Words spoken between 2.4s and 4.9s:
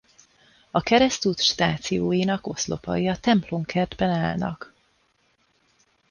oszlopai a templomkertben állnak.